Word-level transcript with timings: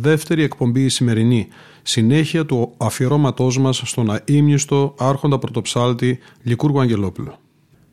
δεύτερη 0.00 0.42
εκπομπή 0.42 0.84
η 0.84 0.88
σημερινή, 0.88 1.48
συνέχεια 1.82 2.46
του 2.46 2.74
αφιερώματός 2.76 3.58
μας 3.58 3.82
στον 3.84 4.10
αείμνηστο 4.10 4.94
άρχοντα 4.98 5.38
πρωτοψάλτη 5.38 6.18
Λικούργου 6.42 6.80
Αγγελόπουλο. 6.80 7.38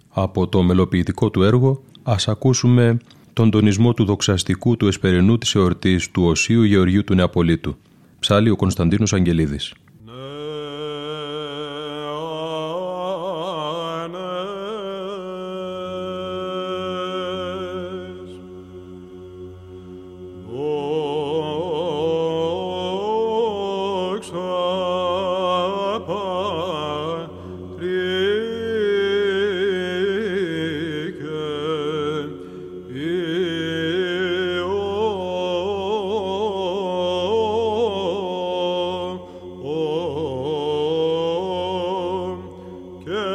Από 0.09 0.47
το 0.47 0.63
μελοποιητικό 0.63 1.29
του 1.29 1.43
έργο 1.43 1.83
ας 2.03 2.27
ακούσουμε 2.27 2.97
τον 3.33 3.51
τονισμό 3.51 3.93
του 3.93 4.05
δοξαστικού 4.05 4.77
του 4.77 4.87
εσπερινού 4.87 5.37
της 5.37 5.55
εορτής 5.55 6.11
του 6.11 6.23
Οσίου 6.23 6.63
Γεωργίου 6.63 7.03
του 7.03 7.15
Νεαπολίτου. 7.15 7.77
Ψάλει 8.19 8.49
ο 8.49 8.55
Κωνσταντίνος 8.55 9.13
Αγγελίδης. 9.13 9.73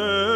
Amen. 0.01 0.30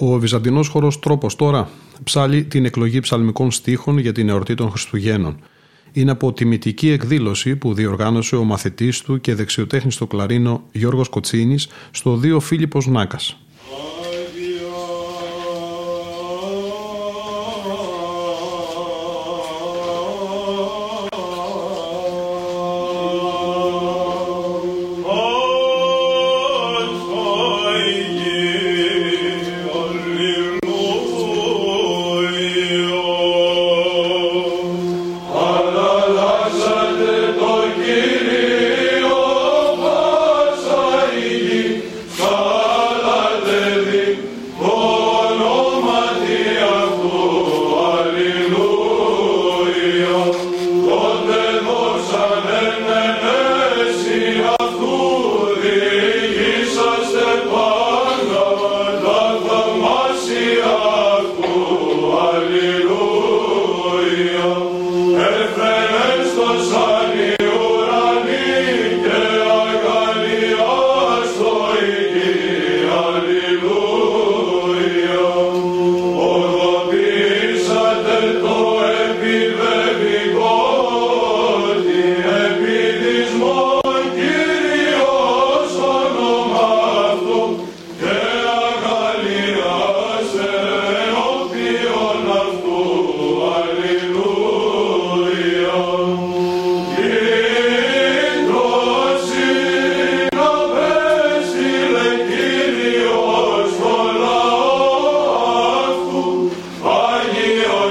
Ο 0.00 0.18
βυζαντινός 0.18 0.68
χώρο 0.68 0.92
τρόπος 1.00 1.36
τώρα 1.36 1.70
ψάλει 2.04 2.44
την 2.44 2.64
εκλογή 2.64 3.00
ψαλμικών 3.00 3.50
στίχων 3.50 3.98
για 3.98 4.12
την 4.12 4.28
εορτή 4.28 4.54
των 4.54 4.70
Χριστουγέννων. 4.70 5.36
Είναι 5.92 6.10
από 6.10 6.32
τιμητική 6.32 6.90
εκδήλωση 6.90 7.56
που 7.56 7.74
διοργάνωσε 7.74 8.36
ο 8.36 8.44
μαθητής 8.44 9.00
του 9.00 9.20
και 9.20 9.34
δεξιοτέχνης 9.34 9.94
στο 9.94 10.06
κλαρίνο 10.06 10.62
Γιώργος 10.72 11.08
Κοτσίνης 11.08 11.68
στο 11.90 12.16
Δίο 12.16 12.40
Φίλιππος 12.40 12.86
Νάκας. 12.86 13.36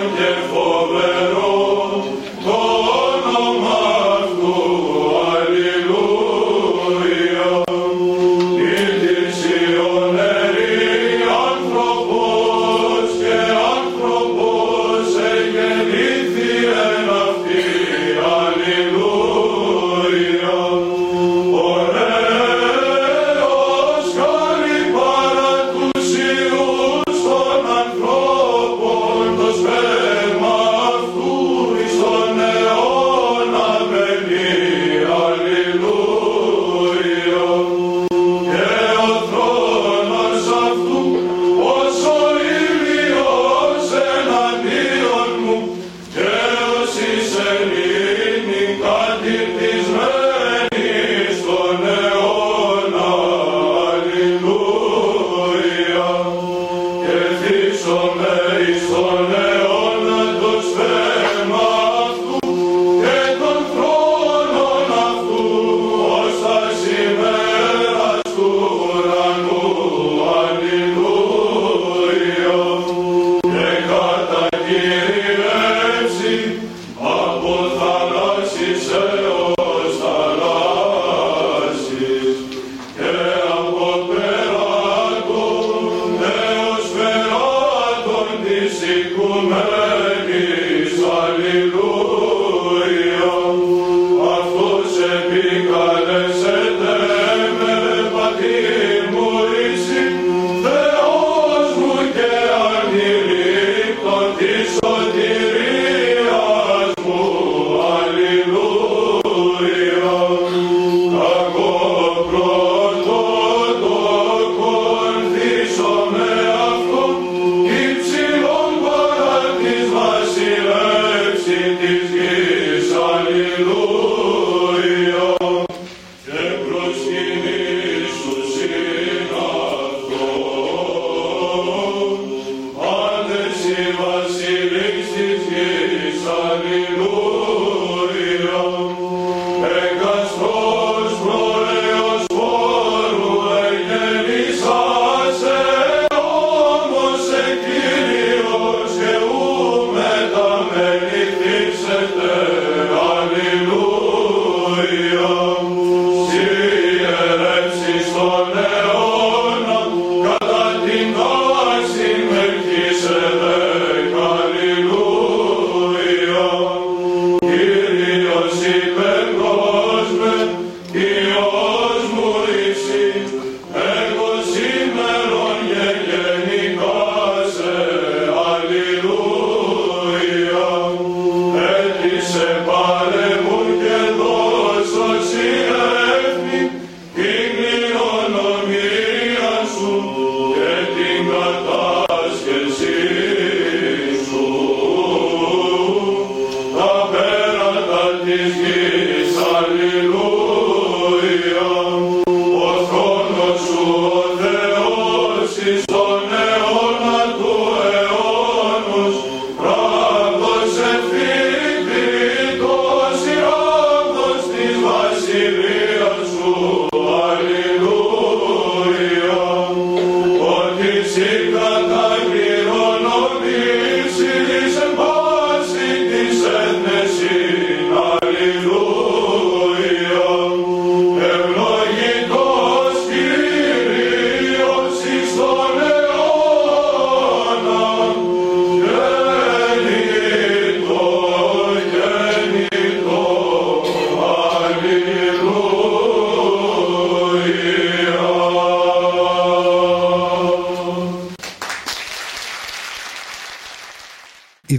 wonderful 0.07 1.16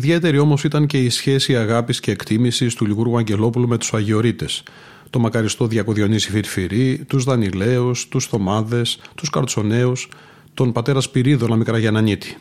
Ιδιαίτερη 0.09 0.39
όμως 0.39 0.65
ήταν 0.65 0.87
και 0.87 0.99
η 0.99 1.11
σχέση 1.11 1.57
αγάπης 1.57 2.01
και 2.01 2.11
εκτίμησης 2.11 2.75
του 2.75 2.87
Λιγούργου 2.87 3.19
Αγγελόπουλου 3.19 3.69
με 3.69 3.79
τους 3.79 3.95
Αγιορείτες, 3.95 4.63
το 5.11 5.19
μακαριστό 5.19 5.67
Διακοδιονύση 5.67 6.31
Φιρφυρή, 6.31 7.05
τους 7.09 7.25
Δανιλαίου, 7.25 7.91
τους 8.09 8.27
Θωμάδες, 8.27 9.01
τους 9.15 9.31
Καρτσονέους, 9.31 10.09
τον 10.55 10.73
πατέρα 10.73 11.01
Σπυρίδωνα 11.01 11.57
Μικραγιανανίτη. 11.57 12.37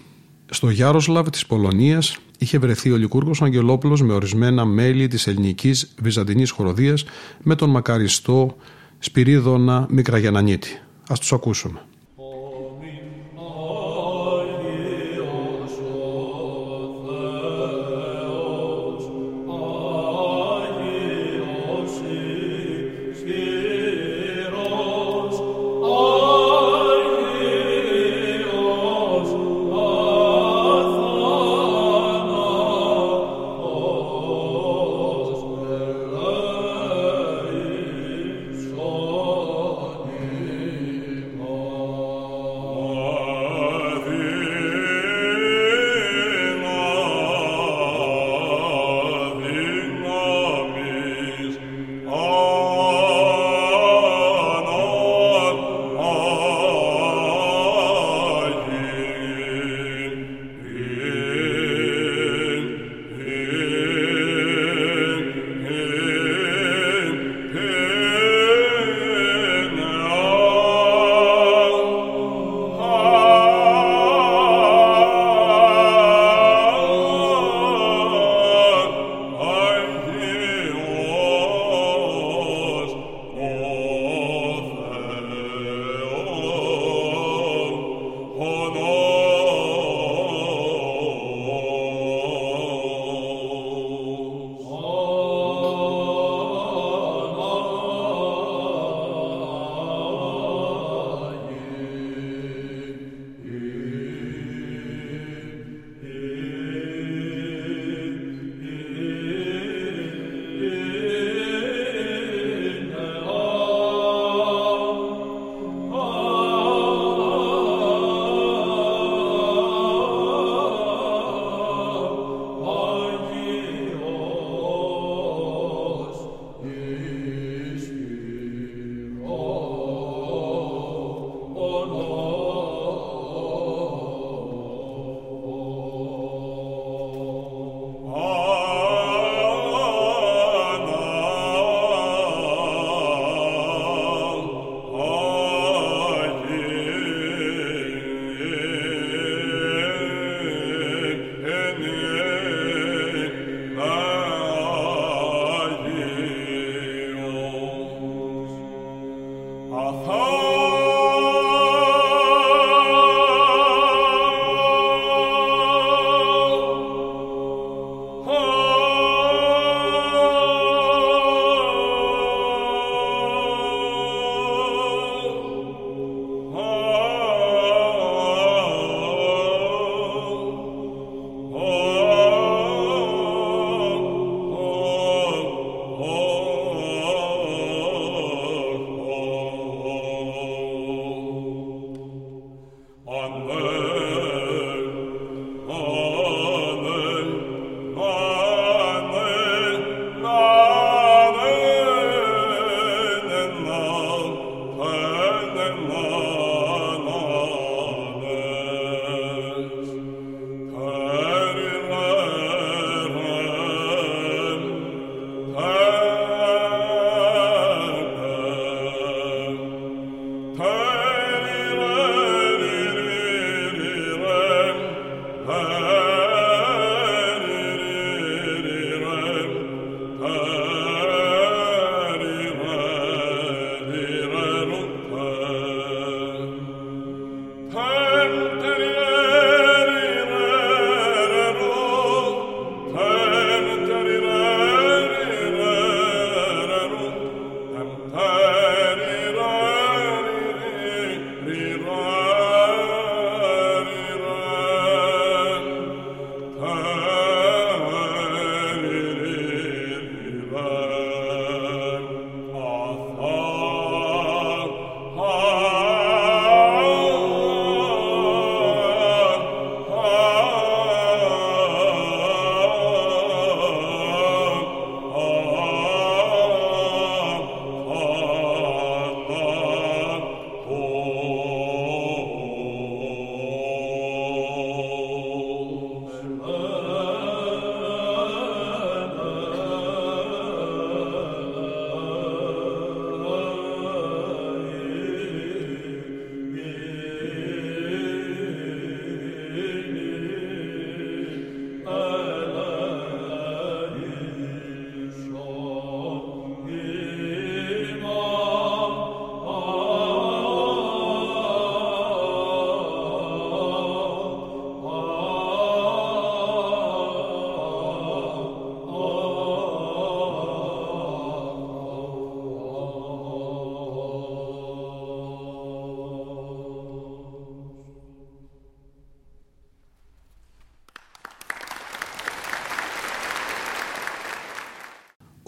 Στο 0.50 0.70
Γιάροσλαβ 0.70 1.30
της 1.30 1.46
Πολωνίας 1.46 2.18
είχε 2.38 2.58
βρεθεί 2.58 2.92
ο 2.92 2.96
Λικούργο 2.96 3.32
Αγγελόπουλος 3.40 4.02
με 4.02 4.14
ορισμένα 4.14 4.66
μέλη 4.66 5.08
της 5.08 5.28
ελληνικής 5.28 5.94
βυζαντινής 6.02 6.52
χοροδίας 6.52 7.06
με 7.44 7.56
τον 7.56 7.70
μακαριστό 7.70 8.56
Σπυρίδωνα 9.00 9.88
Μικραγιανανίτη. 9.90 10.82
Α 11.12 11.16
τους 11.20 11.34
ακούσουμε. 11.34 11.80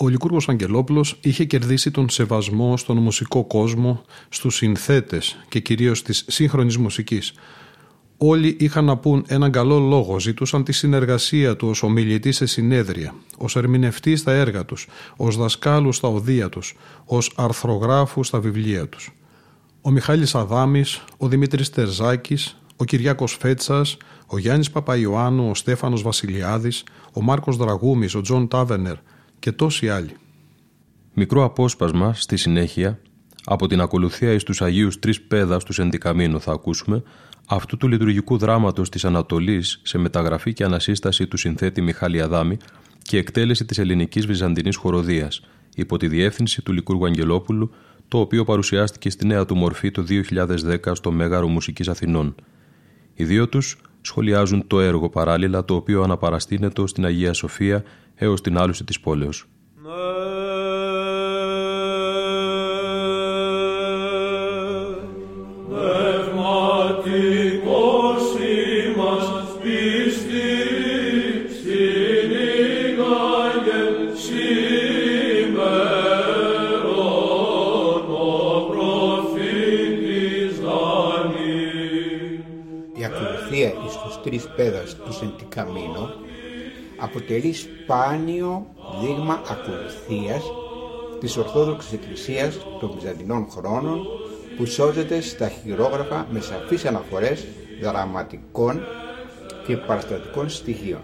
Ο 0.01 0.07
Λικούργος 0.07 0.49
Αγγελόπουλος 0.49 1.17
είχε 1.21 1.43
κερδίσει 1.45 1.91
τον 1.91 2.09
σεβασμό 2.09 2.77
στον 2.77 2.97
μουσικό 2.97 3.45
κόσμο, 3.45 4.01
στους 4.29 4.55
συνθέτες 4.55 5.37
και 5.49 5.59
κυρίως 5.59 6.01
της 6.01 6.25
σύγχρονης 6.27 6.77
μουσικής. 6.77 7.33
Όλοι 8.17 8.57
είχαν 8.59 8.85
να 8.85 8.97
πούν 8.97 9.23
έναν 9.27 9.51
καλό 9.51 9.79
λόγο, 9.79 10.19
ζητούσαν 10.19 10.63
τη 10.63 10.71
συνεργασία 10.71 11.55
του 11.55 11.67
ως 11.67 11.83
ομιλητή 11.83 12.31
σε 12.31 12.45
συνέδρια, 12.45 13.13
ως 13.37 13.55
ερμηνευτή 13.55 14.15
στα 14.15 14.31
έργα 14.31 14.65
τους, 14.65 14.87
ως 15.15 15.37
δασκάλους 15.37 15.95
στα 15.95 16.07
οδεία 16.07 16.49
τους, 16.49 16.75
ως 17.05 17.31
αρθρογράφους 17.35 18.27
στα 18.27 18.39
βιβλία 18.39 18.87
τους. 18.87 19.13
Ο 19.81 19.89
Μιχάλης 19.91 20.35
Αδάμης, 20.35 21.03
ο 21.17 21.27
Δημήτρης 21.27 21.69
Τερζάκης, 21.69 22.57
ο 22.75 22.83
Κυριάκος 22.83 23.37
Φέτσας, 23.39 23.97
ο 24.27 24.37
Γιάννης 24.37 24.71
Παπαϊωάννου, 24.71 25.49
ο 25.49 25.55
Στέφανος 25.55 26.01
Βασιλιάδης, 26.01 26.83
ο 27.13 27.21
Μάρκος 27.21 27.57
Δραγούμης, 27.57 28.15
ο 28.15 28.21
Τζον 28.21 28.47
Τάβενερ 28.47 28.95
και 29.39 29.51
τόσοι 29.51 29.89
άλλοι. 29.89 30.15
Μικρό 31.13 31.43
απόσπασμα 31.43 32.13
στη 32.13 32.37
συνέχεια 32.37 32.99
από 33.43 33.67
την 33.67 33.81
ακολουθία 33.81 34.33
εις 34.33 34.43
τους 34.43 34.61
Αγίους 34.61 34.99
Τρεις 34.99 35.21
Παίδας 35.21 35.63
τους 35.63 35.73
εν 35.73 35.87
τη 35.87 36.01
Καμίνω 36.01 36.41
θα 36.41 36.51
ακούσουμε 36.51 37.03
αυτού 37.47 37.77
του 37.77 37.87
λειτουργικού 37.87 38.37
δράματος 38.37 38.89
της 38.89 39.05
Ανατολής 39.05 39.81
σε 39.83 39.97
μεταγραφή 39.97 40.53
και 40.53 40.63
ανασύσταση 40.63 41.27
του 41.27 41.37
συνθέτη 41.37 41.81
Μιχάλη 41.81 42.21
Αδάμη 42.21 42.57
και 43.01 43.17
εκτέλεση 43.17 43.65
της 43.65 43.77
ελληνικής 43.77 44.25
βυζαντινής 44.25 44.75
χορωδίας 44.75 45.41
υπό 45.75 45.97
τη 45.97 46.07
διεύθυνση 46.07 46.61
του 46.61 46.73
Λυκούργου 46.73 47.05
Αγγελόπουλου 47.05 47.71
το 48.07 48.19
οποίο 48.19 48.43
παρουσιάστηκε 48.43 49.09
στη 49.09 49.25
νέα 49.27 49.45
του 49.45 49.55
μορφή 49.55 49.91
το 49.91 50.05
2010 50.09 50.77
στο 50.91 51.11
Μέγαρο 51.11 51.47
Μουσικής 51.47 51.87
Αθηνών. 51.87 52.35
Οι 53.13 53.23
δύο 53.23 53.49
τους 53.49 53.77
σχολιάζουν 54.09 54.67
το 54.67 54.79
έργο 54.79 55.09
παράλληλα 55.09 55.65
το 55.65 55.75
οποίο 55.75 56.03
αναπαραστείνεται 56.03 56.87
στην 56.87 57.05
Αγία 57.05 57.33
Σοφία 57.33 57.83
έως 58.15 58.41
την 58.41 58.57
άλωση 58.57 58.83
της 58.83 58.99
πόλεως. 58.99 59.45
Τρεις 84.29 84.47
πέδας 84.55 84.95
του 84.95 85.13
Σεντικαμίνο 85.13 86.09
αποτελεί 86.99 87.53
σπάνιο 87.53 88.65
δείγμα 89.01 89.41
ακολουθίας 89.49 90.43
της 91.19 91.37
Ορθόδοξης 91.37 91.93
Εκκλησίας 91.93 92.57
των 92.79 92.91
Βυζαντινών 92.95 93.47
χρόνων 93.49 94.07
που 94.57 94.65
σώζεται 94.65 95.21
στα 95.21 95.49
χειρόγραφα 95.49 96.27
με 96.31 96.39
σαφείς 96.39 96.85
αναφορές 96.85 97.45
δραματικών 97.81 98.81
και 99.67 99.77
παραστατικών 99.77 100.49
στοιχείων. 100.49 101.01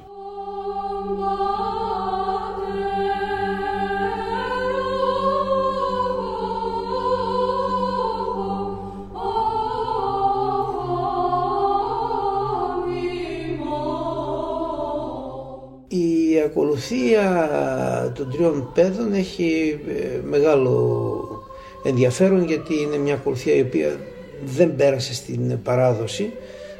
Των 18.25 18.33
τριών 18.33 18.69
παιδών 18.73 19.13
έχει 19.13 19.79
ε, 19.87 20.19
μεγάλο 20.23 21.43
ενδιαφέρον 21.83 22.45
γιατί 22.45 22.81
είναι 22.81 22.97
μια 22.97 23.13
ακολουθία 23.13 23.55
η 23.55 23.61
οποία 23.61 23.99
δεν 24.45 24.75
πέρασε 24.75 25.13
στην 25.13 25.61
παράδοση 25.61 26.31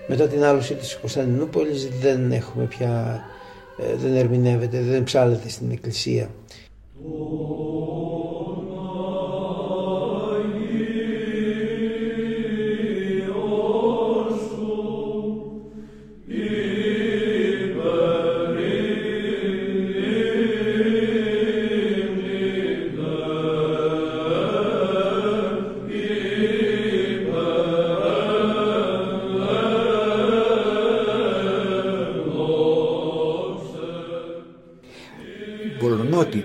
μετά 0.07 0.27
την 0.27 0.43
άλωση 0.43 0.73
της 0.73 0.97
Κωνσταντινούπολης 1.01 1.89
δεν 2.01 2.31
έχουμε 2.31 2.65
πια 2.65 3.23
ε, 3.77 3.95
δεν 3.95 4.15
ερμηνεύεται, 4.15 4.81
δεν 4.81 5.03
ψάλεται 5.03 5.49
στην 5.49 5.71
εκκλησία. 5.71 6.29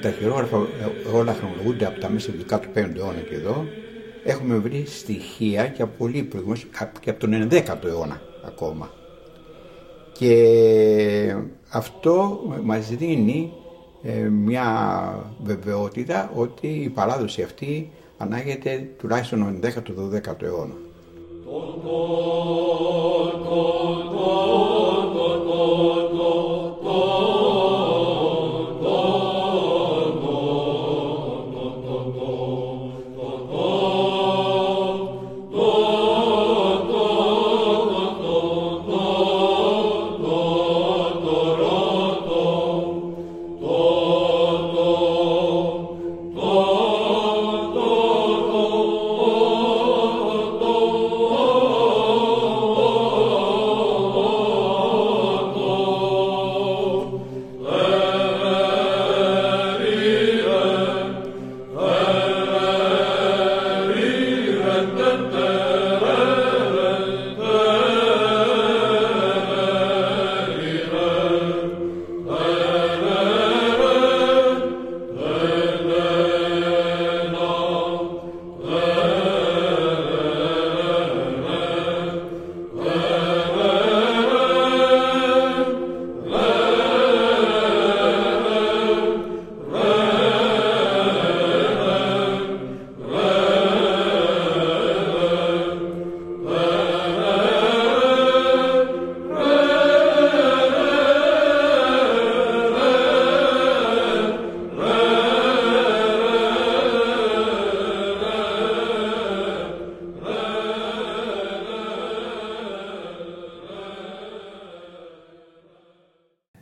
Τα 0.00 0.10
χειρόγραφα 0.10 0.66
όλα 1.14 1.34
χρονολογούνται 1.34 1.86
από 1.86 2.00
τα 2.00 2.08
μέσα 2.08 2.32
του 2.32 2.44
15ου 2.50 2.96
αιώνα 2.96 3.20
και 3.28 3.34
εδώ, 3.34 3.64
έχουμε 4.24 4.56
βρει 4.56 4.84
στοιχεία 4.86 5.66
και 5.66 5.82
από 5.82 5.92
πολύ 5.98 6.22
προηγούμενους, 6.22 6.66
και 7.00 7.10
από 7.10 7.20
τον 7.20 7.48
11ο 7.50 7.84
αιώνα 7.84 8.20
ακόμα. 8.46 8.90
Και 10.12 11.34
αυτό 11.70 12.40
μας 12.62 12.88
δίνει 12.88 13.52
ε, 14.02 14.28
μια 14.28 14.64
βεβαιότητα 15.42 16.30
ότι 16.34 16.66
η 16.66 16.88
παράδοση 16.88 17.42
αυτή 17.42 17.90
ανάγεται 18.18 18.88
τουλάχιστον 18.98 19.60
τον 19.60 19.60
11ο-12ο 19.62 20.42
αιώνα. 20.42 20.74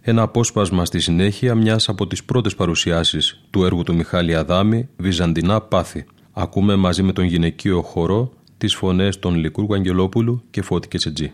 Ένα 0.09 0.23
απόσπασμα 0.23 0.85
στη 0.85 1.01
συνέχεια 1.01 1.55
μιας 1.55 1.89
από 1.89 2.07
τις 2.07 2.25
πρώτες 2.25 2.55
παρουσιάσεις 2.55 3.41
του 3.51 3.65
έργου 3.65 3.83
του 3.83 3.95
Μιχάλη 3.95 4.35
Αδάμη 4.35 4.89
«Βυζαντινά 4.97 5.61
πάθη». 5.61 6.05
Ακούμε 6.33 6.77
μαζί 6.77 7.03
με 7.03 7.13
τον 7.13 7.25
γυναικείο 7.25 7.83
χορό 7.83 8.33
τις 8.59 8.75
φωνές 8.75 9.19
των 9.19 9.35
Λικούργου 9.35 9.75
Αγγελόπουλου 9.75 10.43
και 10.51 10.63
Φώτη 10.63 10.89
Κετσετζή. 10.89 11.33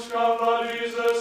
Krishna, 0.00 0.38
Lord 0.40 0.70
Jesus. 0.72 1.19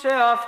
Κύριος 0.00 0.47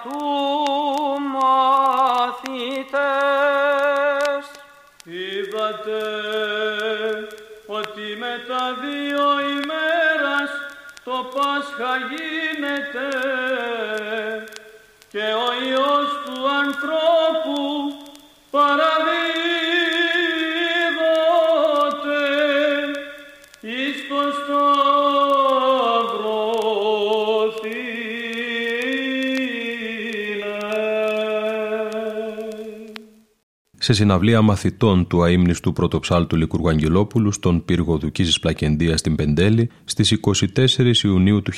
σε 33.83 33.93
συναυλία 33.93 34.43
μαθητών 34.43 35.07
του 35.07 35.23
αείμνηστου 35.23 35.73
πρωτοψάλτου 35.73 36.37
Λικούργου 36.37 36.69
Αγγελόπουλου 36.69 37.33
στον 37.33 37.65
πύργο 37.65 37.99
του 37.99 38.13
Κίζης 38.13 38.41
Πλακεντίας 38.41 39.01
στην 39.01 39.17
Πεντέλη 39.17 39.71
στις 39.85 40.19
24 40.57 41.05
Ιουνίου 41.05 41.43
του 41.43 41.53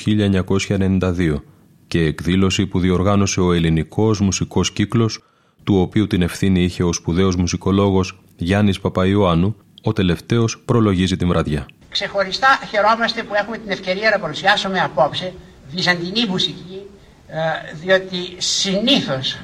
1992 0.67 1.41
και 1.87 1.99
εκδήλωση 1.99 2.65
που 2.65 2.79
διοργάνωσε 2.79 3.41
ο 3.41 3.53
ελληνικός 3.53 4.19
μουσικός 4.19 4.71
κύκλος 4.71 5.23
του 5.63 5.75
οποίου 5.79 6.07
την 6.07 6.21
ευθύνη 6.21 6.63
είχε 6.63 6.83
ο 6.83 6.93
σπουδαίος 6.93 7.35
μουσικολόγος 7.35 8.19
Γιάννης 8.37 8.79
Παπαϊωάννου, 8.79 9.55
ο 9.83 9.93
τελευταίος 9.93 10.59
προλογίζει 10.65 11.15
την 11.15 11.27
βραδιά. 11.27 11.65
Ξεχωριστά 11.89 12.59
χαιρόμαστε 12.69 13.23
που 13.23 13.33
έχουμε 13.35 13.57
την 13.57 13.71
ευκαιρία 13.71 14.09
να 14.09 14.19
παρουσιάσουμε 14.19 14.79
απόψε 14.79 15.33
βυζαντινή 15.71 16.25
μουσική, 16.29 16.81
ε, 17.27 17.75
διότι 17.81 18.17
συνήθως 18.37 19.37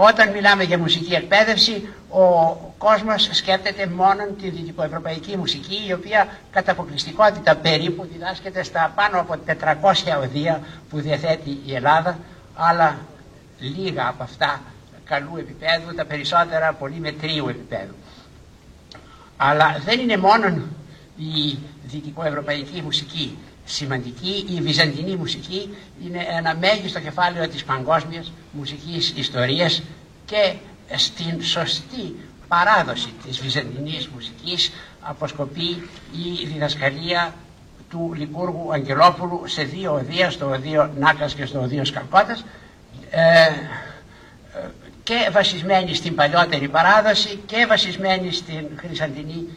όταν 0.00 0.30
μιλάμε 0.30 0.62
για 0.62 0.78
μουσική 0.78 1.14
εκπαίδευση, 1.14 1.88
ο 2.08 2.54
κόσμος 2.78 3.28
σκέπτεται 3.32 3.86
μόνο 3.86 4.24
τη 4.40 4.48
δυτικοευρωπαϊκή 4.50 5.36
μουσική, 5.36 5.84
η 5.88 5.92
οποία 5.92 6.28
κατά 6.50 6.72
αποκλειστικότητα 6.72 7.56
περίπου 7.56 8.08
διδάσκεται 8.12 8.62
στα 8.62 8.92
πάνω 8.94 9.20
από 9.20 9.34
400 9.46 10.22
οδεία 10.22 10.60
που 10.90 11.00
διαθέτει 11.00 11.58
η 11.66 11.74
Ελλάδα, 11.74 12.18
αλλά 12.54 12.96
λίγα 13.58 14.08
από 14.08 14.22
αυτά 14.22 14.60
καλού 15.04 15.36
επίπεδου, 15.36 15.94
τα 15.94 16.04
περισσότερα 16.04 16.72
πολύ 16.72 16.98
μετρίου 17.00 17.48
επίπεδου. 17.48 17.94
Αλλά 19.36 19.80
δεν 19.84 20.00
είναι 20.00 20.16
μόνο 20.16 20.46
η 21.16 21.58
δυτικοευρωπαϊκή 21.84 22.82
μουσική 22.82 23.38
σημαντική, 23.64 24.46
η 24.56 24.60
βυζαντινή 24.60 25.16
μουσική 25.16 25.74
είναι 26.04 26.26
ένα 26.28 26.54
μέγιστο 26.56 27.00
κεφάλαιο 27.00 27.48
της 27.48 27.64
παγκόσμιας 27.64 28.32
μουσικής 28.52 29.12
ιστορίας 29.16 29.82
και 30.26 30.54
στην 30.96 31.42
σωστή 31.42 32.16
παράδοση 32.48 33.12
της 33.26 33.40
βυζαντινής 33.40 34.08
μουσικής 34.08 34.72
αποσκοπεί 35.00 35.88
η 36.12 36.46
διδασκαλία 36.46 37.34
του 37.90 38.12
Λικούργου 38.16 38.72
Αγγελόπουλου 38.72 39.42
σε 39.46 39.62
δύο 39.62 39.92
οδεία, 39.94 40.30
στο 40.30 40.50
οδείο 40.50 40.90
Νάκας 40.98 41.34
και 41.34 41.44
στο 41.44 41.60
οδείο 41.60 41.84
Σκαλκώτας 41.84 42.44
ε, 43.10 43.48
και 45.02 45.28
βασισμένη 45.32 45.94
στην 45.94 46.14
παλιότερη 46.14 46.68
παράδοση 46.68 47.40
και 47.46 47.66
βασισμένη 47.68 48.32
στην 48.32 48.66
χρυσαντινή 48.76 49.48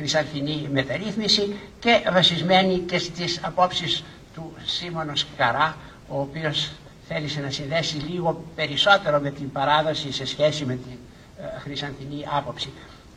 χρυσαλθινή 0.00 0.68
μεταρρύθμιση 0.72 1.56
και 1.78 2.02
βασισμένη 2.12 2.78
και 2.78 2.98
στις 2.98 3.40
απόψεις 3.42 4.04
του 4.34 4.52
Σίμωνος 4.64 5.20
Σκαρά, 5.20 5.76
ο 6.08 6.20
οποίος 6.20 6.70
θέλησε 7.08 7.40
να 7.40 7.50
συνδέσει 7.50 7.96
λίγο 7.96 8.44
περισσότερο 8.54 9.20
με 9.20 9.30
την 9.30 9.52
παράδοση 9.52 10.12
σε 10.12 10.26
σχέση 10.26 10.64
με 10.64 10.74
την 10.74 10.96
ε, 11.38 11.58
χρυσανθινή 11.60 12.24
άποψη. 12.36 12.72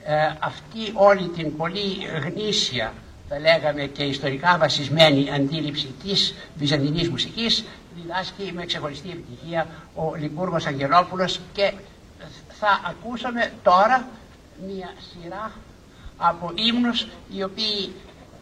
Ε, 0.06 0.14
αυτή 0.40 0.92
όλη 0.94 1.28
την 1.28 1.58
πολύ 1.58 2.06
γνήσια, 2.24 2.94
θα 3.30 3.40
λέγαμε 3.40 3.84
και 3.86 4.04
ιστορικά 4.04 4.58
βασισμένη 4.58 5.32
αντίληψη 5.32 5.94
της 6.04 6.34
βυζαντινής 6.56 7.10
μουσικής 7.10 7.64
διδάσκει 7.96 8.52
με 8.56 8.66
ξεχωριστή 8.66 9.10
επιτυχία 9.10 9.68
ο 9.96 10.16
Λικούργος 10.16 10.66
Αγγελόπουλος 10.66 11.40
και 11.54 11.74
θα 12.60 12.82
ακούσαμε 12.90 13.52
τώρα 13.64 14.08
μια 14.68 14.94
σειρά 15.12 15.52
από 16.18 16.52
ύμνους 16.56 17.08
οι 17.36 17.44
οποίοι 17.44 17.94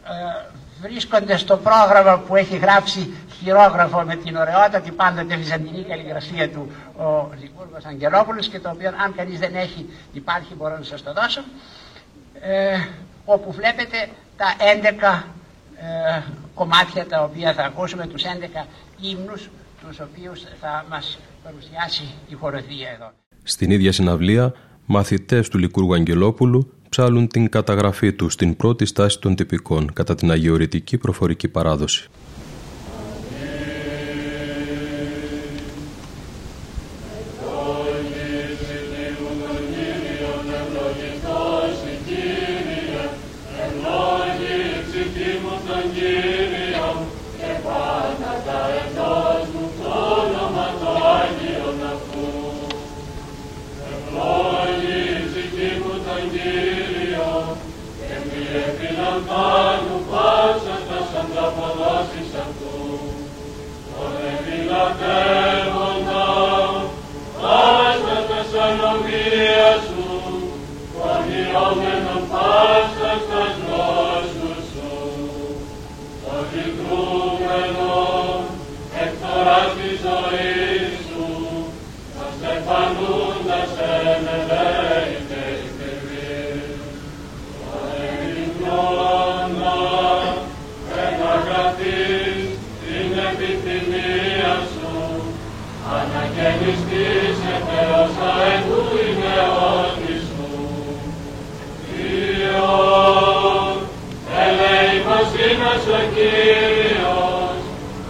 ε, 0.06 0.46
βρίσκονται 0.82 1.38
στο 1.38 1.58
πρόγραμμα 1.58 2.18
που 2.20 2.36
έχει 2.36 2.58
γράψει 2.58 3.14
χειρόγραφο 3.40 4.02
με 4.02 4.16
την 4.16 4.36
ωραιότατη 4.36 4.92
πάντοτε 4.92 5.36
βυζαντινή 5.36 5.84
καλλιγραφία 5.84 6.50
του 6.50 6.72
ο 6.98 7.30
Λικούργος 7.42 7.86
Αγγελόπουλος 7.86 8.48
και 8.48 8.60
το 8.60 8.70
οποίο 8.70 8.88
αν 8.88 9.16
κανείς 9.16 9.40
δεν 9.40 9.56
έχει 9.56 9.90
υπάρχει 10.14 10.54
μπορώ 10.54 10.78
να 10.78 10.84
σας 10.84 11.04
το 11.04 11.14
δώσω 11.14 11.42
ε, 12.42 12.78
όπου 13.26 13.52
βλέπετε 13.52 14.10
τα 14.38 14.46
11 15.14 15.24
ε, 15.76 16.22
κομμάτια 16.54 17.06
τα 17.06 17.24
οποία 17.24 17.54
θα 17.54 17.64
ακούσουμε 17.64 18.08
τους 18.08 18.24
11 18.24 18.66
ύμνους 19.02 19.50
τους 19.88 20.00
οποίους 20.00 20.44
θα 20.62 20.86
μας 20.90 21.20
παρουσιάσει 21.44 22.04
η 22.30 22.34
χοροδία 22.34 22.90
εδώ. 22.90 23.12
Στην 23.44 23.72
ίδια 23.72 23.92
συναυλία 23.92 24.54
μαθητές 24.86 25.50
του 25.50 25.58
Λικούργου 25.58 25.94
Αγγελόπουλου 25.94 26.74
ψάλουν 26.92 27.28
την 27.28 27.50
καταγραφή 27.50 28.14
τους 28.14 28.34
στην 28.34 28.56
πρώτη 28.56 28.86
στάση 28.86 29.20
των 29.20 29.36
τυπικών 29.36 29.94
κατά 29.94 30.16
την 30.16 30.32
αγιορητική 30.32 30.98
προφορική 30.98 31.48
παράδοση. 31.48 32.10
Σε 97.40 97.54
πέρα, 97.66 98.02
ωραία 98.26 98.60
μου, 98.66 98.80
είμαι 99.02 99.32
αιώνα 99.38 100.16
μου. 100.36 100.50
Ποιό, 101.86 102.74
Ελέη, 104.44 104.96
μας 105.06 105.30
ήρθε 105.46 105.74
σε 105.84 106.00
ποιό, 106.14 107.20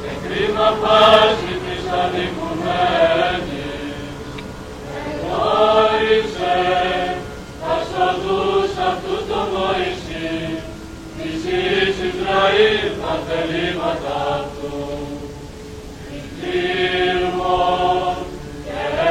Εκλίφα, 0.09 0.67
φάση, 0.81 1.51
πιστά, 1.63 2.01
με 2.13 2.23
τα 7.61 7.75
σαν 7.89 8.15
του 8.21 8.39
σαν 8.75 8.95
το 9.27 9.39
μοίστη, 9.51 10.27
Και 11.17 11.27
σ' 11.41 11.45
είστε 11.45 12.07
traído, 12.19 13.01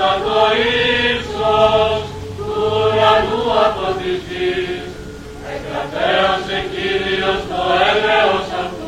Όταν 0.00 0.22
το 0.22 2.02
του 2.36 2.50
ουρανού 2.72 3.42
από 3.66 3.86
τη 3.98 4.10
Κύριος 6.72 7.40
το 7.50 7.60
έλεος 7.90 8.48
αυτού. 8.62 8.87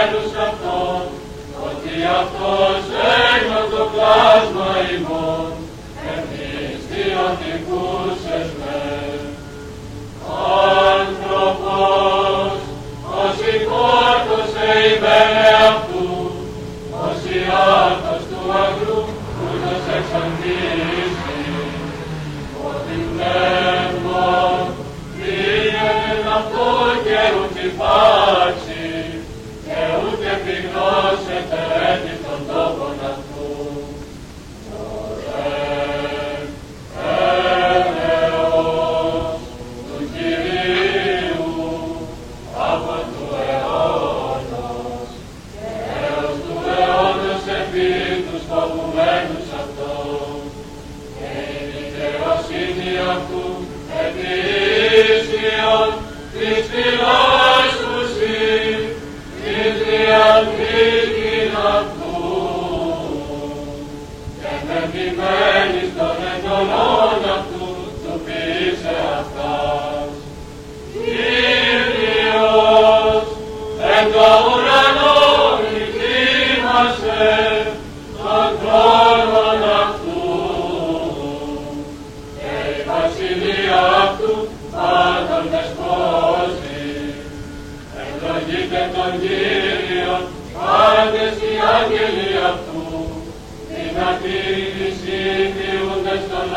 έτους 0.00 0.30
αυτόν, 0.46 1.02
ότι 1.68 1.92
αυτός 2.20 2.82
έγνω 3.30 3.62
το 3.74 3.82
πλάσμα 3.92 4.70
ημών, 4.94 5.52
εμείς 6.14 6.78
διαδικούς 6.90 8.18
εσμέ. 8.38 8.88
Άνθρωπος, 11.00 12.58
ως 13.22 13.36
υπόρτος 13.54 14.50
εημένε 14.70 15.48
αυτού, 15.68 16.08
ως 17.04 17.20
ιάτος 17.36 18.22
του 18.30 18.42
αγρού, 18.62 19.02
που 19.36 19.46
τος 19.62 19.84
εξαντήσει, 19.96 21.40
ότι 22.68 22.94
πνεύμα, 23.10 24.26
πήγαινε 25.14 26.28
αυτό 26.38 26.66
καιρού 27.04 27.44
τη 27.54 27.66
πάξη, 27.78 28.67
Doce 30.78 31.77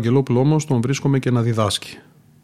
Αγγελόπουλο 0.00 0.40
όμως 0.40 0.64
τον 0.66 0.80
βρίσκομαι 0.80 1.18
και 1.18 1.30
να 1.30 1.42
διδάσκει. 1.42 1.98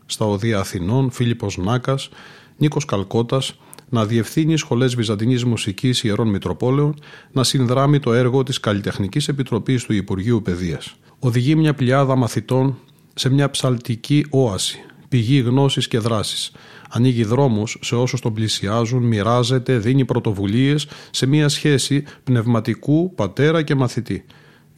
Στα 0.07 0.24
Οδεία 0.24 0.59
Αθηνών, 0.59 1.11
Φίλιππος 1.11 1.57
Νάκας, 1.57 2.09
Νίκος 2.57 2.84
Καλκότας, 2.84 3.59
να 3.88 4.07
διευθύνει 4.07 4.57
σχολές 4.57 4.94
Βυζαντινής 4.94 5.44
Μουσικής 5.44 6.02
Ιερών 6.04 6.28
Μητροπόλεων, 6.28 6.94
να 7.32 7.44
συνδράμει 7.44 7.98
το 7.98 8.12
έργο 8.12 8.42
της 8.42 8.61
Καλλιτεχνικής 8.61 9.28
Επιτροπής 9.28 9.84
του 9.84 9.92
Υπουργείου 9.92 10.42
Παιδείας. 10.42 10.96
Οδηγεί 11.18 11.54
μια 11.54 11.74
πλειάδα 11.74 12.16
μαθητών 12.16 12.78
σε 13.14 13.28
μια 13.28 13.50
ψαλτική 13.50 14.26
όαση, 14.30 14.84
πηγή 15.09 15.38
γνώσης 15.40 15.88
και 15.88 15.98
δράσης. 15.98 16.52
Ανοίγει 16.90 17.24
δρόμους 17.24 17.78
σε 17.80 17.94
όσους 17.94 18.20
τον 18.20 18.32
πλησιάζουν, 18.32 19.02
μοιράζεται, 19.02 19.78
δίνει 19.78 20.04
πρωτοβουλίες 20.04 20.86
σε 21.11 21.26
μια 21.26 21.48
σχέση 21.48 22.04
πνευματικού 22.24 23.14
πατέρα 23.14 23.62
και 23.62 23.74
μαθητή. 23.74 24.24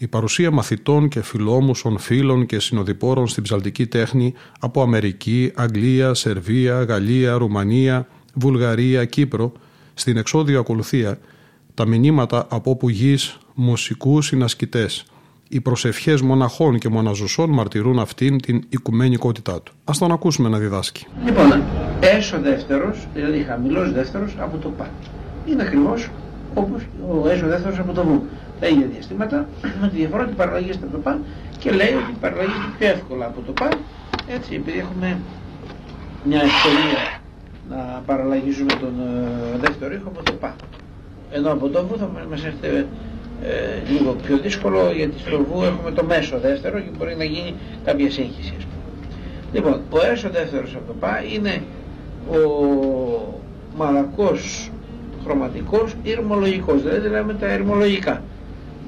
Η 0.01 0.07
παρουσία 0.07 0.51
μαθητών 0.51 1.09
και 1.09 1.23
φιλόμουσων 1.23 1.99
φίλων 1.99 2.47
και 2.47 2.59
συνοδοιπόρων 2.59 3.27
στην 3.27 3.43
ψαλτική 3.43 3.87
τέχνη 3.87 4.35
από 4.61 4.83
Αμερική, 4.83 5.53
Αγγλία, 5.55 6.15
Σερβία, 6.15 6.83
Γαλλία, 6.83 7.37
Ρουμανία, 7.37 8.07
Βουλγαρία, 8.35 9.05
Κύπρο, 9.05 9.53
στην 9.95 10.17
εξώδιο 10.17 10.61
ακολουθία, 10.61 11.19
τα 11.75 11.87
μηνύματα 11.87 12.47
από 12.49 12.71
όπου 12.71 12.89
γης, 12.89 13.39
μουσικούς 13.55 14.27
συνασκητές, 14.27 15.05
οι 15.49 15.61
προσευχές 15.61 16.21
μοναχών 16.21 16.79
και 16.79 16.89
μοναζουσών 16.89 17.51
μαρτυρούν 17.51 17.99
αυτήν 17.99 18.41
την 18.41 18.63
οικουμένικότητά 18.69 19.63
του. 19.63 19.73
Ας 19.85 19.99
τον 19.99 20.13
ακούσουμε 20.13 20.49
να 20.49 20.59
διδάσκει. 20.59 21.07
Λοιπόν, 21.25 21.63
έσω 22.01 22.41
δεύτερος, 22.41 23.07
δηλαδή 23.15 23.45
χαμηλός 23.49 23.93
δεύτερος 23.93 24.37
από 24.39 24.57
το 24.57 24.69
πα. 24.69 24.91
Είναι 25.47 25.63
ακριβώς 25.63 26.09
όπως 26.55 26.83
ο 27.11 27.29
έσω 27.29 27.47
δεύτερος 27.47 27.79
από 27.79 27.93
το 27.93 28.05
βου 28.05 28.23
τα 28.61 28.67
ίδια 28.67 28.87
διαστήματα, 28.87 29.49
με 29.81 29.89
τη 29.89 29.97
διαφορά 29.97 30.23
ότι 30.23 30.35
παραλλαγίζεται 30.35 30.85
από 30.85 30.93
το 30.93 30.99
παν 31.03 31.25
και 31.59 31.71
λέει 31.71 31.93
ότι 31.93 32.13
παραλλαγίζεται 32.21 32.71
πιο 32.79 32.89
εύκολα 32.89 33.27
από 33.27 33.41
το 33.47 33.53
παν, 33.53 33.73
έτσι 34.29 34.55
επειδή 34.55 34.79
έχουμε 34.79 35.19
μια 36.25 36.41
ευκολία 36.43 37.21
να 37.71 38.03
παραλλαγίζουμε 38.07 38.73
τον 38.81 38.95
ε, 39.01 39.59
δεύτερο 39.59 39.95
ήχο 39.95 40.09
από 40.09 40.23
το 40.23 40.33
παν. 40.33 40.55
Ενώ 41.31 41.53
από 41.53 41.69
το 41.69 41.87
βου 41.87 41.99
θα 41.99 42.11
μας 42.31 42.45
έρθει 42.45 42.87
ε, 43.43 43.91
λίγο 43.91 44.13
πιο 44.13 44.39
δύσκολο 44.39 44.91
γιατί 44.97 45.19
στο 45.19 45.45
βου 45.45 45.63
έχουμε 45.63 45.91
το 45.91 46.05
μέσο 46.05 46.39
δεύτερο 46.39 46.79
και 46.81 46.91
μπορεί 46.99 47.17
να 47.17 47.25
γίνει 47.25 47.55
κάποια 47.85 48.11
σύγχυση. 48.11 48.55
Λοιπόν, 49.53 49.81
ο 49.91 49.99
έσω 50.13 50.29
δεύτερος 50.31 50.75
από 50.75 50.87
το 50.87 50.95
πά 51.01 51.23
είναι 51.35 51.63
ο 52.31 52.39
μαλακός 53.77 54.71
χρωματικός 55.25 55.95
ηρμολογικός, 56.03 56.83
δηλαδή 56.83 57.09
λέμε 57.09 57.35
τα 57.35 57.53
ηρμολογικά 57.53 58.23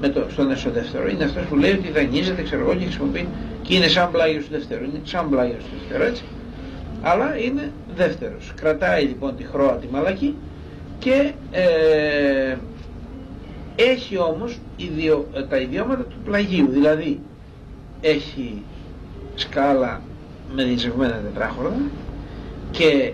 με 0.01 0.09
το, 0.09 0.25
στον 0.31 0.51
έσω 0.51 0.71
δεύτερο. 0.71 1.09
Είναι 1.09 1.25
αυτός 1.25 1.45
που 1.45 1.57
λέει 1.57 1.73
ότι 1.73 1.91
δανείζεται, 1.91 2.43
ξέρω 2.43 2.63
εγώ, 2.63 2.75
και 2.75 2.85
χρησιμοποιεί 2.85 3.29
και 3.63 3.75
είναι 3.75 3.89
σαν 3.89 4.11
πλάγιος 4.11 4.45
του 4.45 4.51
δεύτερου. 4.51 4.85
Είναι 4.85 5.01
σαν 5.05 5.29
πλάγιος 5.29 5.63
του 5.65 5.71
δεύτερου, 5.79 6.11
έτσι. 6.11 6.25
Αλλά 7.03 7.39
είναι 7.39 7.73
δεύτερος. 7.97 8.53
Κρατάει 8.57 9.05
λοιπόν 9.05 9.37
τη 9.37 9.45
χρώα 9.45 9.77
τη 9.77 9.87
μαλακή 9.91 10.35
και 10.99 11.33
ε, 11.51 12.57
έχει 13.77 14.19
όμως 14.19 14.59
ιδιο, 14.77 15.29
τα 15.49 15.57
ιδιώματα 15.57 16.03
του 16.03 16.17
πλαγίου. 16.25 16.69
Δηλαδή 16.71 17.21
έχει 18.01 18.63
σκάλα 19.35 20.01
με 20.55 20.65
διεζευμένα 20.65 21.13
τετράχρονα 21.13 21.81
και 22.71 23.13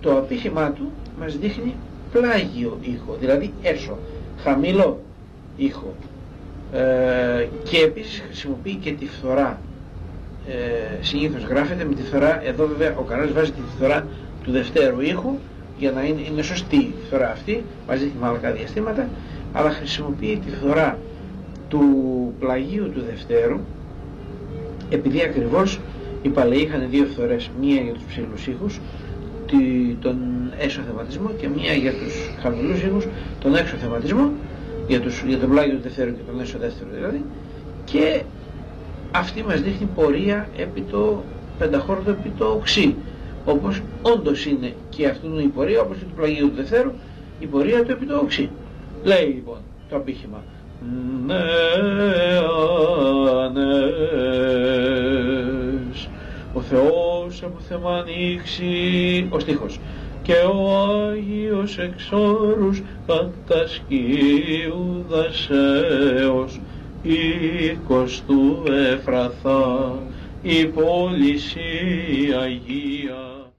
το 0.00 0.18
απήχημά 0.18 0.70
του 0.70 0.92
μας 1.18 1.36
δείχνει 1.38 1.74
πλάγιο 2.14 2.78
ήχο, 2.80 3.16
δηλαδή 3.20 3.52
έσω, 3.62 3.98
χαμηλό 4.42 5.00
ήχο. 5.56 5.94
Ε, 6.72 7.46
και 7.70 7.78
επίσης 7.78 8.22
χρησιμοποιεί 8.26 8.74
και 8.74 8.92
τη 8.92 9.06
φθορά. 9.06 9.60
Ε, 10.48 11.02
συνήθως 11.04 11.42
γράφεται 11.42 11.84
με 11.84 11.94
τη 11.94 12.02
φθορά 12.02 12.46
εδώ 12.46 12.66
βέβαια 12.66 12.94
ο 12.98 13.02
κανένας 13.02 13.32
βάζει 13.32 13.50
τη 13.50 13.60
φθορά 13.76 14.06
του 14.42 14.50
δευτέρου 14.50 15.00
ήχου 15.00 15.38
για 15.78 15.90
να 15.90 16.04
είναι, 16.04 16.20
είναι 16.20 16.42
σωστή 16.42 16.76
η 16.76 16.94
φθορά 17.06 17.30
αυτή 17.30 17.64
μαζί 17.88 18.12
με 18.20 18.26
άλλα 18.26 18.52
διαστήματα 18.52 19.08
αλλά 19.52 19.70
χρησιμοποιεί 19.70 20.42
τη 20.44 20.50
φθορά 20.56 20.98
του 21.68 21.84
πλαγίου 22.38 22.90
του 22.90 23.02
δευτέρου 23.10 23.58
επειδή 24.90 25.22
ακριβώς 25.22 25.80
οι 26.22 26.28
παλαιοί 26.28 26.60
είχαν 26.60 26.86
δύο 26.90 27.04
φθορές 27.04 27.50
μία 27.60 27.80
για 27.80 27.92
τους 27.92 28.02
ψηλούς 28.08 28.46
ήχους 28.46 28.80
τον 30.00 30.16
έσω 30.58 30.80
θεματισμό 30.86 31.30
και 31.40 31.48
μία 31.48 31.72
για 31.72 31.92
τους 31.92 32.14
χαμηλούς 32.42 32.82
ήχους 32.82 33.06
τον 33.40 33.54
έξω 33.56 33.76
θεματισμό 33.76 34.30
για, 34.86 35.00
τους, 35.00 35.22
για 35.26 35.38
τον 35.38 35.50
πλάγιο 35.50 35.74
του 35.74 35.82
δευτέρου 35.82 36.10
και 36.10 36.22
τον 36.26 36.40
έσω 36.40 36.58
δεύτερο 36.58 36.90
δηλαδή. 36.94 37.24
Και 37.84 38.22
αυτή 39.10 39.42
μας 39.42 39.60
δείχνει 39.60 39.88
πορεία 39.94 40.48
επί 40.56 40.80
το 40.80 41.22
πενταχώρωτο 41.58 42.10
επί 42.10 42.28
το 42.38 42.44
οξύ. 42.44 42.94
Όπως 43.44 43.82
όντως 44.02 44.46
είναι 44.46 44.74
και 44.88 45.06
αυτού 45.06 45.38
η 45.38 45.46
πορεία 45.46 45.80
όπως 45.80 45.96
και 45.96 46.04
του 46.04 46.14
πλαγίου 46.16 46.48
του 46.48 46.56
δευτέρου 46.56 46.92
η 47.38 47.46
πορεία 47.46 47.84
του 47.84 47.90
επί 47.90 48.06
το 48.06 48.16
οξύ. 48.16 48.50
Λέει 49.02 49.24
λοιπόν 49.24 49.58
το 49.88 49.96
απήχημα. 49.96 50.42
Ναι, 51.26 51.34
ο 56.52 56.60
Θεός 56.60 57.42
από 57.42 57.60
θέμα 57.68 57.96
ανοίξει 57.96 59.26
ο 59.30 59.38
στίχος 59.38 59.80
και 60.24 60.34
ο 60.34 60.76
Άγιος 61.10 61.78
εξόρους 61.78 62.82
κατασκίου 63.06 65.04
δασέως. 65.08 66.60
Οίκος 67.02 68.22
του 68.26 68.62
Εφραθά 68.68 69.98
η 70.42 70.64
πόλη 70.66 71.38
Αγία. 72.42 73.52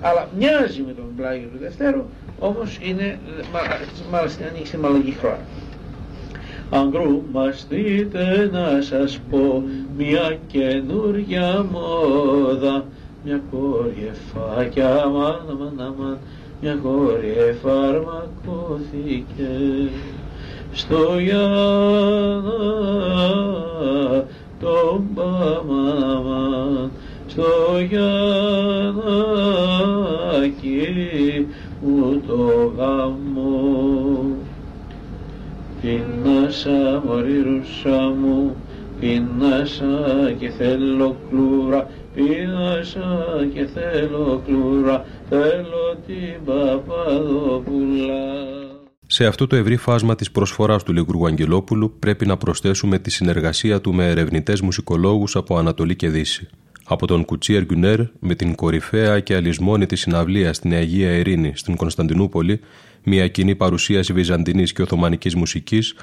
Αλλά 0.00 0.28
μοιάζει 0.38 0.82
με 0.86 0.92
τον 0.92 1.12
πλάγιο 1.16 1.48
του 1.48 1.58
Δευτέρου 1.58 2.04
όμως 2.38 2.78
είναι 2.82 3.18
μάλιστα 4.10 4.44
ανοίξει 4.46 4.66
στη 4.66 4.76
μαλλαγή 4.76 5.16
χρόνο 5.20 5.38
αν 6.70 6.92
κρούμαστείτε 6.92 8.50
να 8.52 8.82
σας 8.82 9.20
πω 9.30 9.62
μια 9.96 10.38
καινούρια 10.46 11.66
μόδα 11.70 12.84
μια 13.26 13.40
κόρη 13.50 14.10
εφάκια 14.10 15.02
αμάν 15.02 15.40
αμάν 15.50 15.80
αμάν 15.80 16.18
μια 16.60 16.78
κόρη 16.82 17.34
εφαρμακώθηκε 17.48 19.50
στο 20.72 21.18
Γιάννα 21.18 22.44
τον 24.60 25.04
Παμαμάν 25.14 26.90
στο 27.26 27.44
Γιάννακι 27.88 28.26
μου 31.82 32.22
το 32.26 32.72
γάμο. 32.76 34.26
Πεινάσα 35.82 37.02
μωρήρουσα 37.06 38.14
μου 38.20 38.56
πεινάσα 39.00 40.32
και 40.38 40.48
θέλω 40.48 41.16
κλούρα 41.30 41.88
πεινάσα 42.16 43.48
και 43.54 43.66
θέλω 43.74 44.42
κλούρα 44.46 45.04
θέλω 45.28 45.96
την 46.06 46.44
Παπαδοπούλα 46.44 48.24
σε 49.08 49.26
αυτό 49.26 49.46
το 49.46 49.56
ευρύ 49.56 49.76
φάσμα 49.76 50.14
της 50.14 50.30
προσφοράς 50.30 50.82
του 50.82 50.92
Λικούργου 50.92 51.26
Αγγελόπουλου 51.26 51.96
πρέπει 51.98 52.26
να 52.26 52.36
προσθέσουμε 52.36 52.98
τη 52.98 53.10
συνεργασία 53.10 53.80
του 53.80 53.94
με 53.94 54.08
ερευνητές 54.08 54.60
μουσικολόγους 54.60 55.36
από 55.36 55.58
Ανατολή 55.58 55.96
και 55.96 56.08
Δύση. 56.08 56.48
Από 56.84 57.06
τον 57.06 57.24
Κουτσίερ 57.24 57.64
Γκουνέρ 57.64 58.00
με 58.18 58.34
την 58.34 58.54
κορυφαία 58.54 59.20
και 59.20 59.34
αλυσμόνητη 59.34 59.96
συναυλία 59.96 60.52
στην 60.52 60.72
Αγία 60.72 61.12
Ειρήνη 61.16 61.52
στην 61.54 61.76
Κωνσταντινούπολη, 61.76 62.60
μια 63.04 63.28
κοινή 63.28 63.54
παρουσίαση 63.54 64.12
βυζαντινής 64.12 64.72
και 64.72 64.82
οθωμανικής 64.82 65.34
μουσικής, 65.34 65.94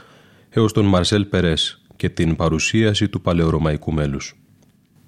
έως 0.50 0.74
τον 0.74 0.86
Μαρσέλ 0.86 1.26
Περές 1.26 1.82
και 1.96 2.10
την 2.10 2.36
παρουσίαση 2.36 3.10
του 3.10 3.22
παλαιορωμαϊκού 3.22 3.94
μέλους. 3.94 4.43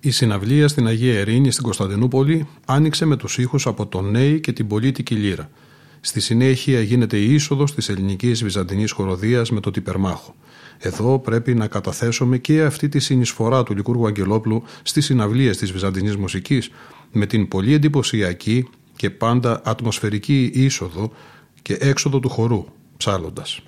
Η 0.06 0.12
συναυλία 0.12 0.68
στην 0.68 0.88
Αγία 0.88 1.20
Ειρήνη 1.20 1.52
στην 1.52 1.64
Κωνσταντινούπολη 1.64 2.48
άνοιξε 2.66 3.06
με 3.06 3.16
τους 3.16 3.38
ήχους 3.38 3.68
από 3.68 3.86
τον 3.86 4.12
Νέη 4.12 4.40
και 4.40 4.52
την 4.52 4.68
πολίτικη 4.68 5.16
λύρα– 5.16 5.50
Στη 6.06 6.20
συνέχεια 6.20 6.82
γίνεται 6.82 7.18
η 7.18 7.34
είσοδος 7.34 7.76
της 7.76 7.90
ελληνικής 7.90 8.44
βυζαντινής 8.44 8.92
χοροδίας 8.92 9.52
με 9.52 9.60
το 9.60 9.72
τυπερμάχο. 9.72 10.36
Εδώ 10.78 11.20
πρέπει 11.20 11.54
να 11.54 11.68
καταθέσουμε 11.68 12.38
και 12.38 12.62
αυτή 12.62 12.90
τη 12.90 13.00
συνεισφορά 13.00 13.64
του 13.64 13.76
Λικούργου 13.76 14.08
Αγγελόπουλου 14.08 14.64
στις 14.84 15.06
συναυλίες 15.06 15.58
της 15.58 15.72
βυζαντινής 15.72 16.16
μουσικής 16.16 16.70
με 17.12 17.26
την 17.26 17.48
πολύ 17.48 17.74
εντυπωσιακή 17.74 18.70
και 18.96 19.10
πάντα 19.10 19.62
ατμοσφαιρική 19.66 20.52
είσοδο 20.54 21.12
και 21.62 21.78
έξοδο 21.80 22.20
του 22.20 22.30
χορού, 22.30 22.66
ψάλλοντας. 22.98 23.62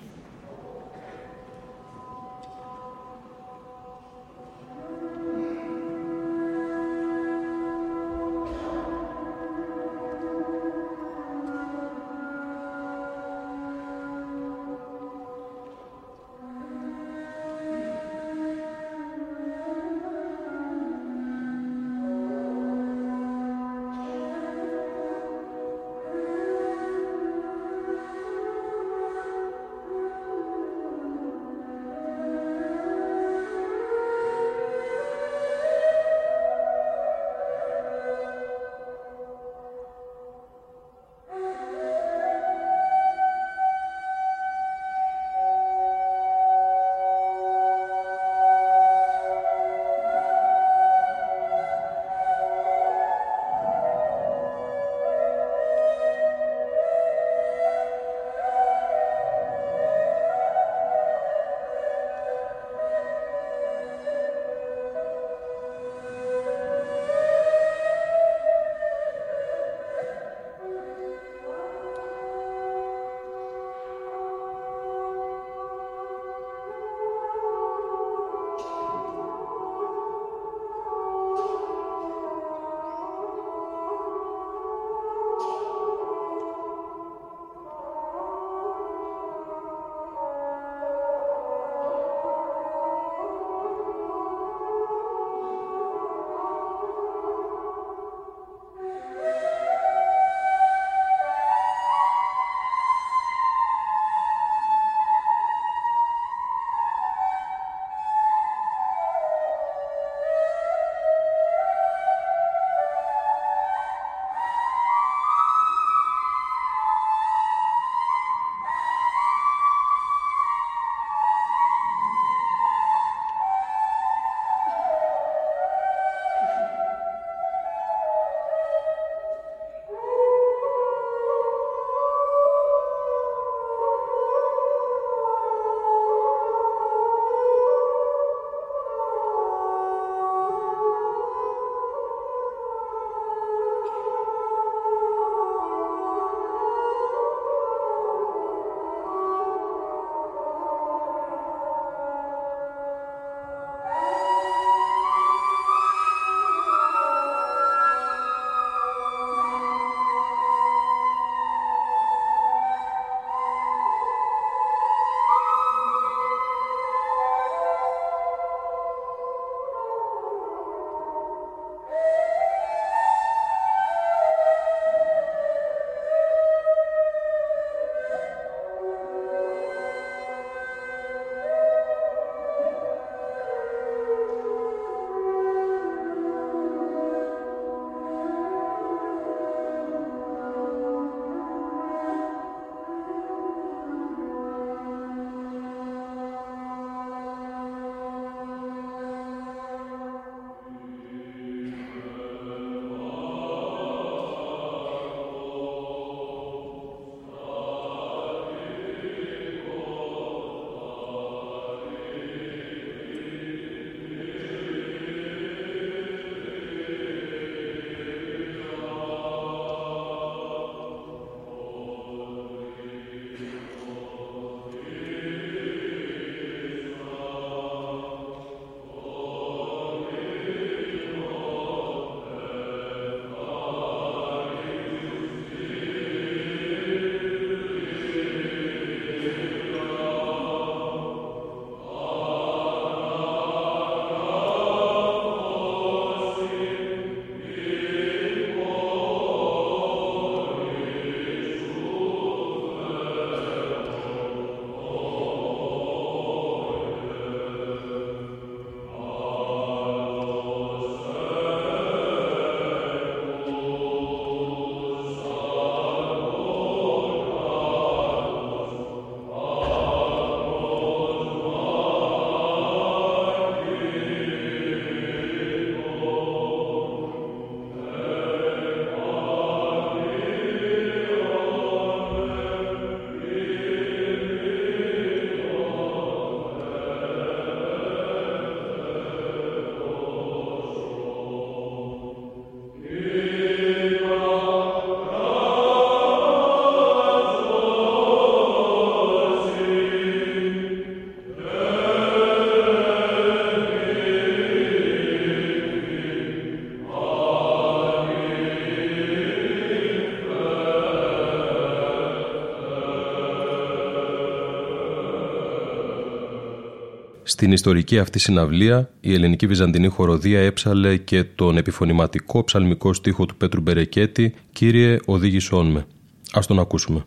Στην 317.38 317.52
ιστορική 317.52 317.98
αυτή 317.98 318.18
συναυλία 318.18 318.90
η 319.00 319.14
ελληνική 319.14 319.46
βυζαντινή 319.46 319.88
χοροδία 319.88 320.40
έψαλε 320.40 320.96
και 320.96 321.24
τον 321.24 321.56
επιφωνηματικό 321.56 322.44
ψαλμικό 322.44 322.92
στίχο 322.92 323.26
του 323.26 323.36
Πέτρου 323.36 323.60
Μπερεκέτη 323.60 324.34
«Κύριε 324.52 324.98
οδήγησόν 325.04 325.70
με». 325.70 325.86
Ας 326.32 326.46
τον 326.46 326.58
ακούσουμε. 326.58 327.04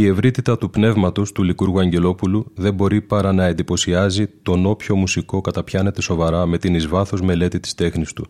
Η 0.00 0.06
ευρύτητα 0.06 0.58
του 0.58 0.70
πνεύματος 0.70 1.32
του 1.32 1.42
Λικούργου 1.42 1.80
Αγγελόπουλου 1.80 2.52
δεν 2.54 2.74
μπορεί 2.74 3.00
παρά 3.00 3.32
να 3.32 3.44
εντυπωσιάζει 3.44 4.26
τον 4.42 4.66
όποιο 4.66 4.96
μουσικό 4.96 5.40
καταπιάνεται 5.40 6.02
σοβαρά 6.02 6.46
με 6.46 6.58
την 6.58 6.74
εις 6.74 6.88
μελέτη 7.22 7.60
της 7.60 7.74
τέχνης 7.74 8.12
του. 8.12 8.26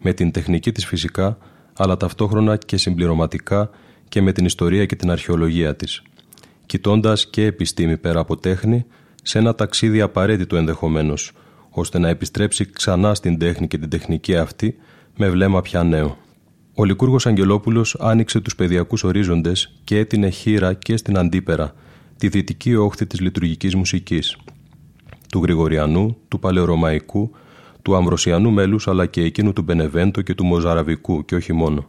Με 0.00 0.12
την 0.12 0.30
τεχνική 0.30 0.72
της 0.72 0.86
φυσικά, 0.86 1.38
αλλά 1.72 1.96
ταυτόχρονα 1.96 2.56
και 2.56 2.76
συμπληρωματικά 2.76 3.70
και 4.08 4.22
με 4.22 4.32
την 4.32 4.44
ιστορία 4.44 4.86
και 4.86 4.96
την 4.96 5.10
αρχαιολογία 5.10 5.76
της. 5.76 6.02
Κοιτώντας 6.66 7.30
και 7.30 7.44
επιστήμη 7.44 7.96
πέρα 7.96 8.20
από 8.20 8.36
τέχνη, 8.36 8.84
σε 9.22 9.38
ένα 9.38 9.54
ταξίδι 9.54 10.00
απαραίτητο 10.00 10.56
ενδεχομένως, 10.56 11.32
ώστε 11.70 11.98
να 11.98 12.08
επιστρέψει 12.08 12.70
ξανά 12.70 13.14
στην 13.14 13.38
τέχνη 13.38 13.68
και 13.68 13.78
την 13.78 13.88
τεχνική 13.88 14.36
αυτή 14.36 14.76
με 15.16 15.28
βλέμμα 15.28 15.60
πια 15.60 15.82
νέο. 15.82 16.16
Ο 16.74 16.84
Λικούργο 16.84 17.16
Αγγελόπουλος 17.24 17.96
άνοιξε 18.00 18.40
τους 18.40 18.54
παιδιακούς 18.54 19.04
ορίζοντες 19.04 19.80
και 19.84 19.98
έτεινε 19.98 20.28
χείρα 20.28 20.74
και 20.74 20.96
στην 20.96 21.18
αντίπερα, 21.18 21.74
τη 22.16 22.28
δυτική 22.28 22.74
όχθη 22.74 23.06
της 23.06 23.20
λειτουργικής 23.20 23.74
μουσικής. 23.74 24.36
Του 25.28 25.42
Γρηγοριανού, 25.42 26.16
του 26.28 26.38
Παλαιορωμαϊκού, 26.38 27.30
του 27.82 27.96
Αμβροσιανού 27.96 28.50
μέλους 28.50 28.88
αλλά 28.88 29.06
και 29.06 29.22
εκείνου 29.22 29.52
του 29.52 29.62
Μπενεβέντο 29.62 30.20
και 30.20 30.34
του 30.34 30.44
Μοζαραβικού 30.44 31.24
και 31.24 31.34
όχι 31.34 31.52
μόνο. 31.52 31.86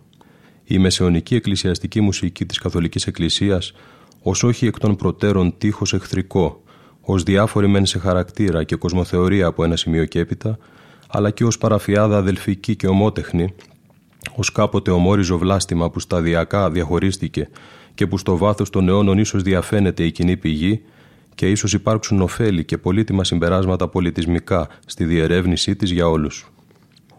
Η 0.64 0.78
μεσαιωνική 0.78 1.36
εκκλησιαστική 1.36 2.02
μουσική 2.02 2.46
της 2.46 2.58
Καθολικής 2.58 3.08
Εκκλησίας, 3.08 3.74
ως 4.22 4.44
όχι 4.44 4.66
εκ 4.66 4.80
των 4.80 4.96
προτέρων 4.96 5.58
τείχος 5.58 5.94
εχθρικό, 5.94 6.64
ως 7.02 7.24
διάφορη 7.24 7.68
μεν 7.68 7.86
σε 7.86 8.00
χαρακτήρα 8.00 8.64
και 8.64 8.76
κοσμοθεωρία 8.76 9.46
από 9.46 9.64
ένα 9.64 9.76
σημείο 9.76 10.06
και 10.06 10.20
έπειτα, 10.20 10.58
αλλά 11.08 11.30
και 11.30 11.44
ως 11.44 11.58
παραφιάδα 11.58 12.18
αδελφική 12.18 12.76
και 12.76 12.88
ομότεχνη, 12.88 13.54
ως 14.36 14.52
κάποτε 14.52 14.92
ομόριζο 14.92 15.38
βλάστημα 15.38 15.90
που 15.90 16.00
σταδιακά 16.00 16.70
διαχωρίστηκε 16.70 17.50
και 17.94 18.08
που 18.08 18.18
στο 18.18 18.38
βάθος 18.38 18.70
των 18.70 18.88
αιώνων 18.88 19.18
ίσως 19.18 19.42
διαφαίνεται 19.42 20.04
η 20.04 20.12
κοινή 20.12 20.38
πηγή 20.38 20.82
και 21.36 21.50
ίσως 21.50 21.74
υπάρξουν 21.74 22.22
ωφέλη 22.22 22.66
και 22.66 22.78
πολύτιμα 22.78 23.24
συμπεράσματα 23.24 23.88
πολιτισμικά 23.88 24.68
στη 24.86 25.06
διερεύνησή 25.06 25.76
της 25.76 25.92
για 25.92 26.08
όλους. 26.08 26.52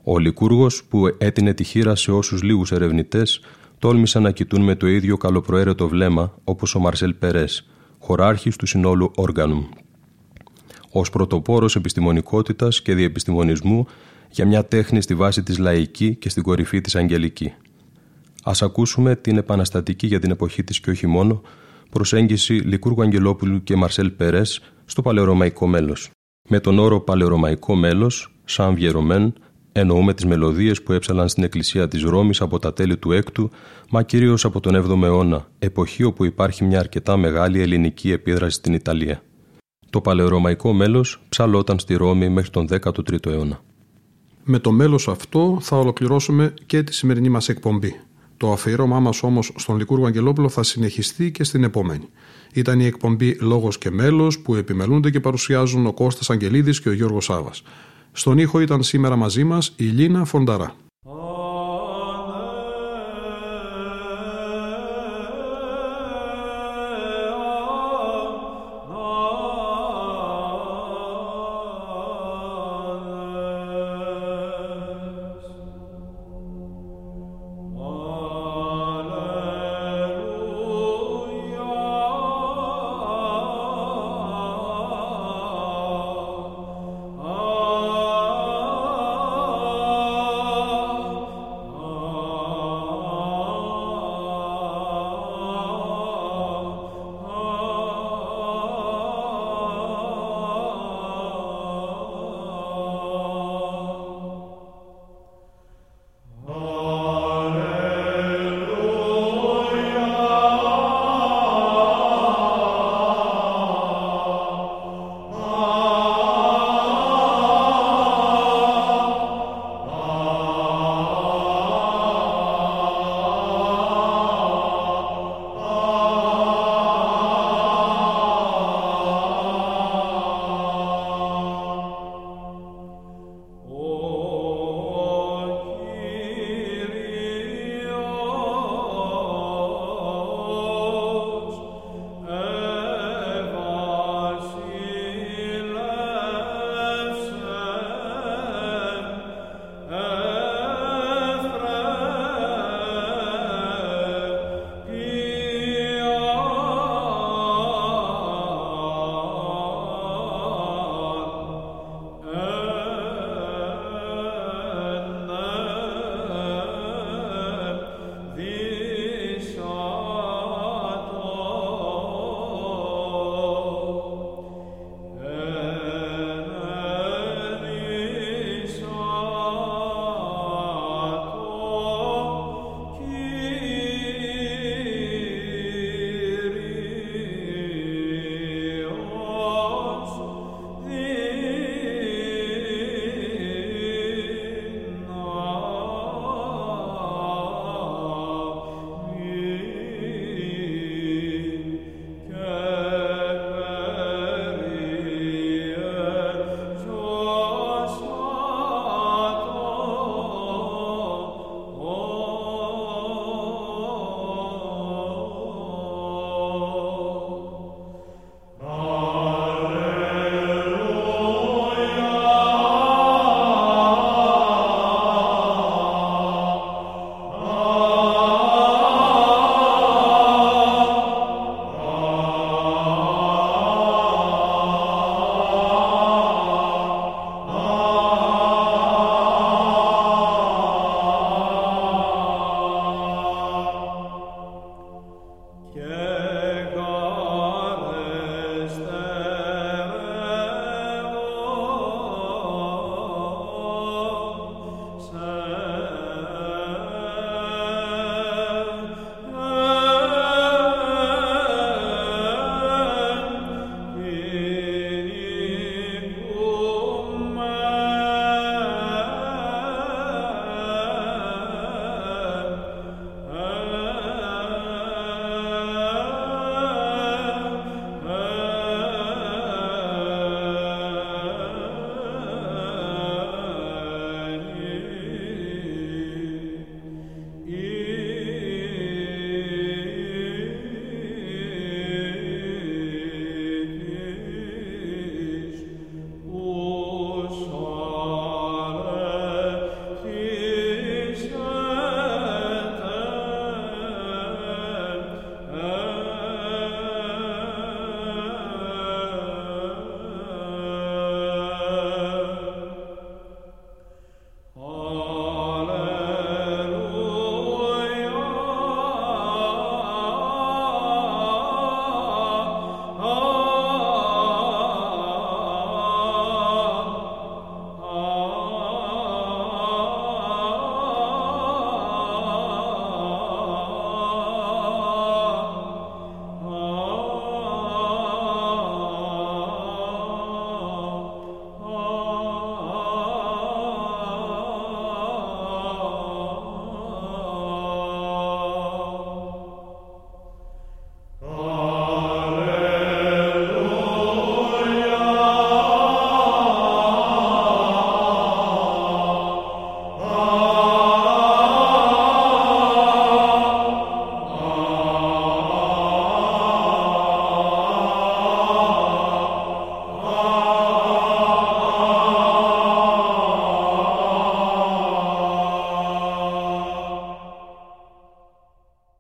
Ο 0.05 0.19
Λικούργος 0.19 0.85
που 0.85 1.07
έτεινε 1.19 1.55
τη 1.55 1.65
χείρα 1.65 1.95
σε 1.95 2.13
όσους 2.13 2.43
λίγους 2.43 2.73
ερευνητές 2.73 3.41
τόλμησαν 3.79 4.23
να 4.23 4.31
κοιτούν 4.31 4.63
με 4.63 4.75
το 4.75 4.87
ίδιο 4.87 5.17
καλοπροαίρετο 5.17 5.89
βλέμμα 5.89 6.35
όπως 6.45 6.75
ο 6.75 6.79
Μαρσέλ 6.79 7.15
Περές, 7.15 7.69
χωράρχης 7.99 8.57
του 8.57 8.67
συνόλου 8.67 9.11
Όργανου. 9.15 9.69
Ως 10.91 11.11
πρωτοπόρος 11.11 11.77
επιστημονικότητας 11.77 12.83
και 12.83 12.95
διεπιστημονισμού 12.95 13.87
για 14.35 14.47
μια 14.47 14.64
τέχνη 14.64 15.01
στη 15.01 15.14
βάση 15.14 15.43
της 15.43 15.59
λαϊκή 15.59 16.14
και 16.14 16.28
στην 16.28 16.43
κορυφή 16.43 16.80
της 16.80 16.97
αγγελική. 16.97 17.53
Ας 18.43 18.62
ακούσουμε 18.62 19.16
την 19.16 19.37
επαναστατική 19.37 20.07
για 20.07 20.18
την 20.18 20.30
εποχή 20.30 20.64
της 20.64 20.80
και 20.80 20.91
όχι 20.91 21.07
μόνο 21.07 21.43
προσέγγιση 21.91 22.53
Λικούργου 22.53 23.03
Αγγελόπουλου 23.03 23.62
και 23.62 23.76
Μαρσέλ 23.76 24.11
Περές 24.11 24.61
στο 24.85 25.03
παλαιορωμαϊκό 25.03 25.66
μέλος. 25.66 26.11
Με 26.49 26.61
τον 26.61 26.78
όρο 26.78 27.01
παλαιορωμαϊκό 27.01 27.74
μέλος, 27.74 28.35
σαν 28.45 28.74
βιερωμέν, 28.74 29.35
Εννοούμε 29.76 30.14
τις 30.14 30.24
μελωδίες 30.24 30.82
που 30.82 30.93
έψαλαν 30.93 31.28
στην 31.28 31.45
εκκλησία 31.45 31.89
της 31.89 32.03
Ρώμης 32.03 32.41
από 32.41 32.59
τα 32.59 32.72
τέλη 32.72 32.97
του 32.97 33.11
6ου, 33.11 33.49
μα 33.91 34.03
κυρίως 34.03 34.45
από 34.45 34.61
τον 34.61 34.74
7ο 34.74 35.03
αιώνα, 35.03 35.49
εποχή 35.59 36.03
όπου 36.03 36.24
υπάρχει 36.24 36.64
μια 36.64 36.78
αρκετά 36.78 37.16
μεγάλη 37.16 37.61
ελληνική 37.61 38.11
επίδραση 38.11 38.57
στην 38.57 38.74
Ιταλία. 38.74 39.22
Το 39.91 40.01
παλαιορωμαϊκό 40.01 40.72
μέλος 40.72 41.22
ψαλόταν 41.28 41.78
στη 41.78 41.95
Ρώμη 41.95 42.28
μέχρι 42.28 42.51
τον 42.51 42.66
13ο 42.70 43.26
αιώνα. 43.26 43.61
Με 44.47 44.59
το 44.59 44.72
μέλος 44.72 45.09
αυτό 45.09 45.59
θα 45.61 45.78
ολοκληρώσουμε 45.78 46.55
και 46.66 46.82
τη 46.82 46.95
σημερινή 46.95 47.28
μας 47.28 47.49
εκπομπή. 47.49 48.01
Το 48.36 48.53
αφιέρωμά 48.53 49.01
μας 49.01 49.22
όμως 49.22 49.53
στον 49.57 49.76
Λικούργο 49.76 50.07
Αγγελόπουλο 50.07 50.49
θα 50.49 50.62
συνεχιστεί 50.62 51.30
και 51.30 51.45
στην 51.45 51.64
επόμενη. 51.64 52.09
Ήταν 52.53 52.80
η 52.80 52.86
εκπομπή 52.86 53.36
Λόγος 53.40 53.78
και 53.78 53.90
Μέλος 53.90 54.38
που 54.38 54.55
επιμελούνται 54.55 55.11
και 55.11 55.20
παρουσιάζουν 55.20 55.86
ο 55.86 55.92
Κώστας 55.92 56.30
Αγγελίδης 56.30 56.80
και 56.80 56.88
ο 56.88 56.92
Γιώργος 56.92 57.24
Σάβας. 57.24 57.62
Στον 58.12 58.38
ήχο 58.38 58.61
ήταν 58.61 58.82
σήμερα 58.82 59.16
μαζί 59.16 59.45
μας 59.45 59.72
η 59.76 59.84
Λίνα 59.84 60.24
Φονταρά. 60.24 60.74